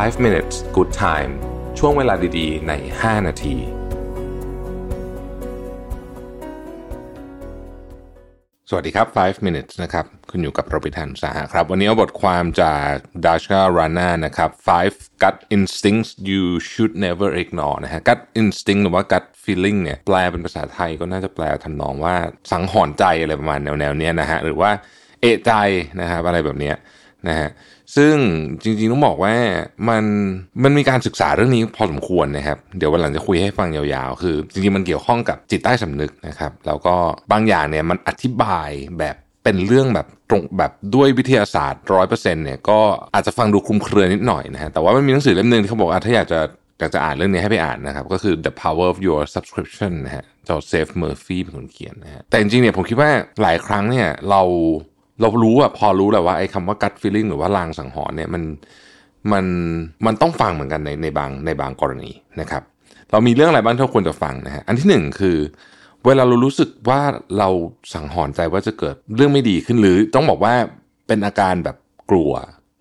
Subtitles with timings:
[0.00, 1.32] 5 minutes good time
[1.78, 3.56] ช่วงเวลาดีๆ ใน 5 นาที
[8.68, 12.90] สวัสดีครับ 5 minutes นะครับ คุณอยู่กับโรบิทันสาหะครับ วันนี้เอาบทความจาก
[13.24, 14.50] ดัชการานานะครับ
[14.88, 22.14] 5 gut instincts you should never ignore นะฮะ gut instinct หรือว่า gut feeling เนี่ย แปลเป็นภาษาไทยก็น่าจะแปลทำนองว่า
[22.52, 24.70] สังหรณ์ใจอะไรประมาณแนวๆนี้นะฮะ หรือว่า
[25.20, 25.52] เอะใจ
[26.00, 26.76] นะครับอะไรแบบเนี้ย
[27.28, 27.50] นะฮะ
[27.96, 28.14] ซึ่ง
[28.62, 29.34] จริงๆต้องบอกว่า
[29.88, 30.04] มัน
[30.62, 36.96] มันมีการศึกษาเรื่องนี้พอสมควรนะครับ เดี๋ยววันหลังจะคุยให้ฟังยาวๆ คือจริงๆมันเกี่ยวข้องกับจิตใต้สำนึกนะครับแล้วก็
[37.32, 42.80] บางอย่างเนี่ยมันอธิบายแบบเป็นเรื่องแบบตรงแบบด้วยวิทยาศาสตร์ร้อยเปอร์เซ็นต์เนี่ยก็
[43.14, 46.40] อาจจะฟังดูคลุมเครือนิดหน่อยนะฮะแต่ว่ามันมีหนังสือเล่มหนึ่งที่เขาบอกว่าถ้าอยากจะ
[46.80, 53.10] อยากจะอ่านเรื่องนี้ให้ไปอ่านนะครับ ก็คือ The Power of Your Subconscious นะฮะ Joseph Murphy เป็นคนเขียนนะฮะแต่จริงๆเนี่ยผมคิดว่า
[53.42, 54.42] หลายครั้งเนี่ยเรา
[55.22, 58.42] เรารู้อะพอรู้แหละว่าไอ้คำว่า gut feeling หรือว่าลางสังหรณ์เนี่ยมัน
[59.32, 59.44] มัน
[60.06, 62.62] มันต้องฟังเหมือนกันในในบางในบางกรณีนะครับ
[63.10, 65.38] เรามีเรื่องอะไรบ้างที่ควรจะฟังนะฮะอันที่หนึ่งคือ
[66.06, 67.00] เวลาเรารู้สึกว่า
[67.38, 67.48] เรา
[67.94, 70.54] สังหรณ์ใจว่าจะเกิดเรื่องไม่ดีขึ้นหรือต้องบอกว่า
[71.06, 71.76] เป็นอาการแบบ
[72.10, 72.32] กลัว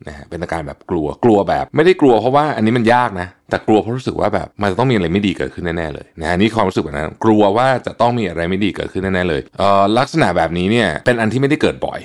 [0.07, 11.99] นะฮะเป็นอาการแบบกลัวกลัวแบบไม่ได้กลัวเพราะว่าอันนี้มันยากนะ แต่กลัวเพราะรู้สึกว่าแบบมันจะต้องมีอะไรไม่ดีเกิดขึ้นแน่ๆเลยนะฮะนี่ความรู้สึกแบบนั้นกลัวว่าจะต้องมีอะไรไม่ดีเกิดขึ้นแน่ๆเลยเอ่อลักษณะแบบนี้เนี่ยเป็นอันที่ไม่ได้เกิดบ่อย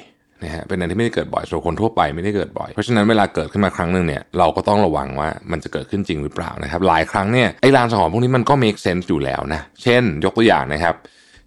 [0.45, 10.95] นะฮะเป็นอันที่ไม่ได้เกิดบ่อยสำหรับคนทั่วไปไม่ได้เกิดบ่อย เพราะฉะนั้นเวลาเกิดขึ้นมาครั้งหนึ่งเนี่ยเราก็ต้องระวังว่ามันจะเกิดขึ้นจริงหรือเปล่านะครับหลายครั้งเนี่ยไอ้ลางสังหรณ์พวกนี้มันก็ make sense อยู่แล้วนะเช่น ยกตัวอย่างนะครับ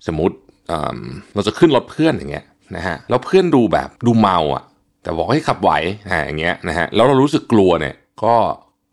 [0.08, 0.36] สมมติ
[0.68, 1.00] เอ่อ
[1.34, 4.64] เราจะขึ้นรถเพื่อนอย่างเงี้ยนะฮะแล้วเพื่อนดูแบบดูเมาอะ
[5.04, 5.72] แต่บอกให้ขับไหว
[6.10, 8.36] อ่าอย่างเงี้ยนะฮะแล้วเรารู้สึกกลัวเนี่ยก็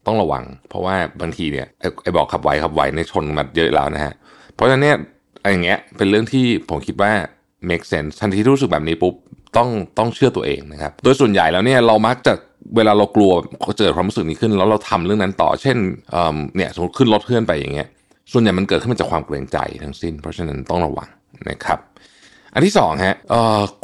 [0.07, 1.67] ต้องระวัง เพราะว่าบางทีเนี่ย
[2.03, 4.13] ไอ้บอกขับไหวขับไหวในยชนมาเยอะแล้วนะฮะ
[4.55, 4.97] เพราะฉะนั้นเนี่ย
[5.43, 7.13] ไอ้อย่างเงี้ยเป็นเรื่องที่ผมคิดว่า
[7.69, 9.15] make sense ทันทีที่รู้สึกแบบนี้ปุ๊บ
[9.57, 12.33] ต้องต้องเชื่อตัวเองนะครับ โดยส่วนใหญ่แล้วเนี่ยเรามักจะ
[12.77, 13.33] เวลาเรากลัว
[13.79, 15.77] เจอความรู้สึกนี้ขึ้น แล้วเราทำเรื่องนั้นต่อ เช่น
[16.57, 17.89] เนี่ยสมมติขึ้นรถเพื่อนไปอย่างเงี้ย
[18.33, 21.09] ส่วนใหญ่มันเกิดขึ้นมาจากความเกรงใจทั้งสิ้น เพราะฉะนั้นต้องระวัง
[21.51, 21.79] นะครับ
[22.55, 23.15] อันที่สองฮะ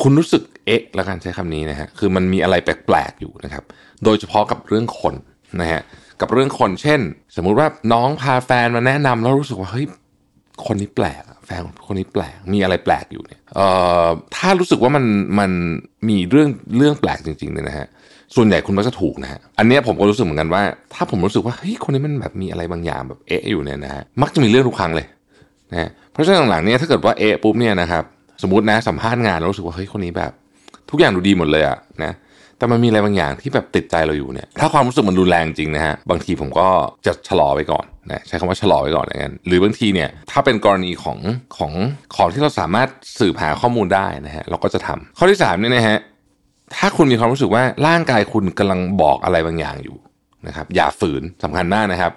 [0.03, 3.65] คุณรู้สึกเอ๊ะแล้วกันใช้คำนี้นะฮะคือมันมีอะไรแปลกๆอยู่นะครับ
[4.05, 5.15] โดยเฉพาะกับเรื่องคน
[5.61, 5.81] นะฮะ
[6.21, 7.01] กับเรื่องคนเช่น
[7.37, 9.87] สมมุติว่าน้องพาแฟนมาแนะนำแล้วรู้สึกว่าเฮ้ย
[10.67, 13.67] คนนี้แปลกอะแฟนคนนี้แปลกมีอะไรแปลกอยู่เนี่ยเอ่
[14.07, 15.05] อถ้ารู้สึกว่ามัน
[15.39, 15.51] มัน
[16.09, 17.87] มีเรื่องเรื่องแปลกจริงๆเนี่ยนะฮะ
[18.37, 20.63] ส่วนใหญ่คุณมักจะถูกนะฮะอันนี้ผมก็รู้สึกเหมือนกันว่า
[20.95, 25.07] ถ้าผมรู้สึกว่าเฮ้ยคนนี้มันแบบมีอะไรบางอย่างแบบเอะอยู่เนี่ยนะฮะมักจะมีเรื่องทุกครั้งเลย
[25.73, 28.05] นะฮะเพราะฉะนั้นหลังๆเนี่ยถ้าเกิดว่าเอะปุ๊บเนี่ยนะครับ
[28.43, 30.33] สมมตินะสัมภาษณ์งานแล้วรู้สึกว่าเฮ้ยคนนี้แบบ
[30.91, 32.13] ทุกอย่างดูดีหมดเลยอะนะ
[32.63, 36.69] แต่มันมีอะไรบางอย่างที่แบบติดใจเราอยู่เนี่ย ถ้าความรู้สึกมันรุนแรงจริงนะฮะ บางทีผมก็
[37.07, 41.19] จะชะลอไว้ก่อนนะใช้คำว่าชะลอไว้ก่อนอย่างนั้นหรือบางทีเนี่ยถ้าเป็นกรณีของ
[41.57, 41.73] ของ
[42.17, 45.99] ของที่เราสามารถสืบหาข้อมูลได้นะฮะเราก็จะทำข้อที่สามเนี่ยนะฮะ
[46.77, 49.97] ถ้าคุณมีความรู้สึกว่าร่างกายคุณกำลังบอกอะไรบางอย่างอยู่
[50.47, 52.13] นะครับอย่าฝืนสำคัญมากนะครับ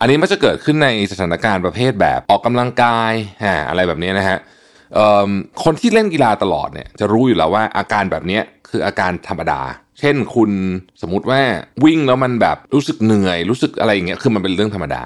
[0.00, 3.12] อันนี้มันจะเกิดขึ้นในสถานการณ์ประเภทแบบออกกำลังกาย
[3.44, 4.38] อ่าอะไรแบบนี้นะฮะ
[5.64, 9.60] คนที่เล่นกีฬาตลอดเนี่ยจะรู้อยู่แล้วว่าอาการแบบนี้คืออาการธรรมดา
[10.00, 10.50] เช่นคุณ
[11.02, 11.40] สมมุติว่า
[11.84, 15.02] วิ่งแล้วมันแบบรู้สึกเหนื่อย รู้สึกอะไรอย่างเงี้ยคือมันเป็นเรื่องธรรมดา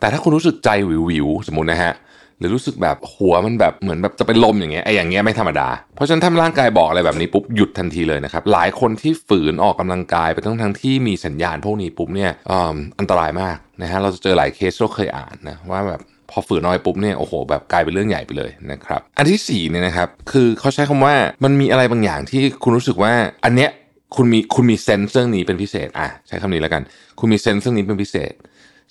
[0.00, 1.94] แต่ถ้าคุณรู้สึกใจวิววิวสมมตินะฮะ
[2.38, 12.52] หรือรู้สึกแบบหัวมันแบบเหมือนแบบจะเป็นลมอย่างเงี้ยไอ้อย่างเงี้ยไม่ธรรมดา เพราะฉะนั้นถ้าร่างกายบอกอะไรแบบนี้ปุ๊บหยุดทันทีเลยนะครับ หลายคนที่ฝืนออกกำลังกายไปทั้งทั้งที่มีสัญญาณพวกนี้ปุ๊บเนี่ยอ
[12.98, 16.00] อันตรายมากนะฮะเราจะเจอหลายเคสที่เราเคยอ่านนะว่าแบบ
[16.30, 21.14] พอฝืนน้อยปุ๊บเนี่ยโอ้โหแบบกลายเป็นเรื่องใหญ่ไปเลยนะครับ อันที่สี่เนี่ยนะครับคือเขาใช้คำว่า
[21.44, 23.12] มันมีอะไรบางอย่างที่คุณรู้สึกว่า
[23.44, 23.70] อันเนี้ย
[24.16, 26.82] คุณมีคุณมีเซนส์เรื่องนี้เป็นพิเศษอะใช้คำนี้แล้วกัน
[27.18, 28.32] คุณมีเซนส์เรื่องนี้เป็นพิเศษ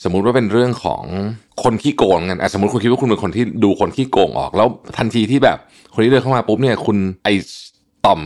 [0.03, 1.03] สมมุติว่าเป็นเรื่องของ
[1.63, 4.67] คนขี้โกงกันอะสมมติคุณคิดว่าคุณเป็นคนที่ดูคนขี้โกงออก แล้ว
[4.97, 5.57] ทันทีที่แบบ
[5.93, 7.29] คนที่เดินเข้ามาปุ๊บเนี่ยคุณไอ
[8.05, 8.21] ต่อม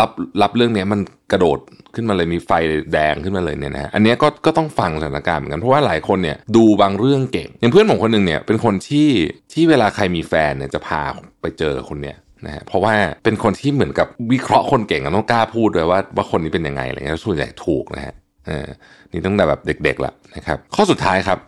[0.00, 0.10] รับ
[0.42, 1.00] รับเรื่องเนี้ยมัน
[1.32, 1.58] กระโดด
[1.94, 2.50] ขึ้นมาเลยมีไฟ
[2.92, 9.08] แดงขึ้นมาเลยเนี่ยนะฮะอันนี้ก็ก็ต้องฟังสถานการณ์เหมือนกันเพราะว่าหลายคนเนี่ยดูบางเรื่องเก่ง อย่างเพื่อนผมคนหนึ่งเนี่ยเป็นคนที่
[9.52, 11.02] ที่เวลาใครมีแฟนเนี่ยจะพา
[11.40, 12.16] ไปเจอคนเนี้ย
[12.46, 12.94] นะฮะเพราะว่า
[13.24, 18.14] เป็นคนที่เหมือนกับวิเคราะห์คนเก่งต้องกล้าพูดด้วยว่าว่าคนนี้เป็นยังไงอะไรเงี้ยส่วนใหญ่ถูกนะฮะ
[18.48, 18.68] ออ
[19.12, 21.38] นี่ตั้งแต่แบบเด็กๆละนะครับข้อสุดท้ายครับ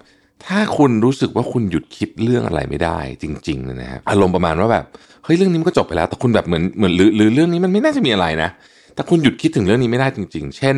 [0.44, 4.84] ถ้าคุณรู้สึกว่าคุณหยุดคิดเรื่องอะไรไม่ได้จริงๆนะฮะอารมณ์ประมาณว่าแบบ
[5.24, 8.50] เฮ้ยเรื่องนี้มันก็จบไปแล้ว แต่คุณแบบเหมือนเหมือนหรือหรือเรื่องนี้มันไม่น่าจะมีอะไรนะ
[8.94, 10.76] แต่คุณหยุดคิดถึงเรื่องนี้ไม่ได้จริง ๆ เช่น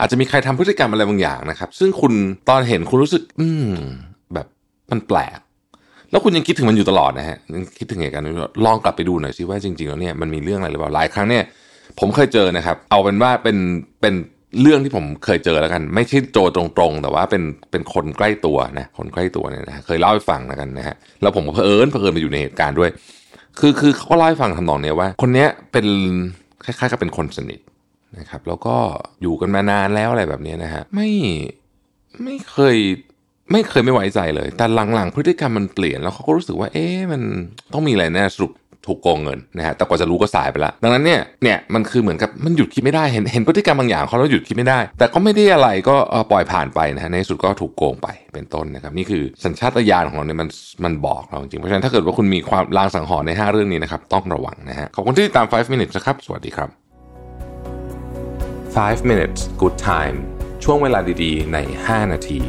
[0.00, 2.12] อาจจะมีใครทำพฤติกรรมอะไรบางอย่างนะครับ ซึ่งคุณ
[2.48, 3.70] ตอนเห็นคุณรู้สึก อืม
[4.34, 4.46] แบบ
[4.90, 5.38] มันแปลก
[6.10, 11.44] แล้วคุณยังคิดถึงมันอยู่ตลอดนะฮะยังคิดถึงเหตุการณ์นี้อยู่ลองกลับไปดูหน่อยสิว่าจริงๆแล้วเนี่ยมันมีเรื่องอะไรหรือเปล่าหลายครั้งเนี่ย
[11.98, 13.56] ผมเคยเจอนะครับ เอาเป็นว่าเป็น
[14.00, 14.14] เป็น
[14.62, 22.90] เรื่องที่ผมเคยเจอแล้วกัน ไม่ใช่โจตรงๆ แต่ว่าเป็นเป็นคนใกล้ตัวนะคนใกล้ตัวเนี่ยนะเคยเล่าให้ฟังแล้วกันนะฮะแล้วผมก็เผอิญเผอิญไปอยู่ในเหตุการณ์ด้วย
[23.58, 25.86] คือคือเขาก็เล่าให้ฟังทำนองเนี้ยว่า คนเนี้ยเป็น
[26.64, 27.60] คล้ายๆกับเป็นคนสนิท
[28.18, 28.76] นะครับ แล้วก็
[29.22, 31.10] อยู่กันมานานแล้วอะไรแบบนี้นะฮะไม่
[32.24, 32.76] ไม่เคย
[33.52, 37.22] ไม่เคยไม่ไว้ใจเลย แต่หลังๆ พฤติกรรมมันเปลี่ยนแล้วเขาก็รู้สึกว่า เอ๊ะมัน
[37.72, 38.52] ต้องมีอะไรแน่สรุป
[38.86, 45.96] ถูกโกงเงินนะฮะแต่กว่าจะรู้ก็สายไปแล้วดังนั้นเนี่ยเนี่ยมันคือเหมือนกับมันหยุดคิดไม่ได้เห็นเห็นพฤติกรรมบางอย่างเขาแล้วหยุดคิดไม่ได้ แต่ก็ไม่ได้อะไรก็
[46.30, 50.48] ปล่อยผ่านไปนะฮะในสุดก็ถูกโกงไปเป็นต้นนะครับนี่คือสัญชาตญาณของเราเนี่ยมัน
[50.84, 56.68] มันบอกเราจริงเพราะฉะนั้นถ้าเกิดว่าคุณมีความลางสังหรณ์ใน 5 เรื่องนี้นะครับต้องระวังนะฮะขอบคุณที่ติดตาม 5 minutes นะครับสวัสดีครับ
[58.88, 60.16] 5 minutes good time
[60.64, 62.40] ช่วงเวลาดีๆ ใน 5 นาที